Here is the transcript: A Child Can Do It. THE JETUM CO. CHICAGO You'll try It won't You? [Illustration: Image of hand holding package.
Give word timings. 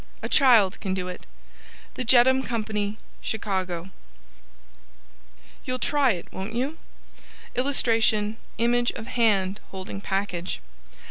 A 0.23 0.27
Child 0.29 0.79
Can 0.79 0.95
Do 0.95 1.09
It. 1.09 1.27
THE 1.93 2.03
JETUM 2.03 2.41
CO. 2.41 2.95
CHICAGO 3.21 3.91
You'll 5.63 5.77
try 5.77 6.13
It 6.13 6.27
won't 6.33 6.55
You? 6.55 6.79
[Illustration: 7.53 8.37
Image 8.57 8.89
of 8.93 9.05
hand 9.09 9.59
holding 9.69 10.01
package. 10.01 10.59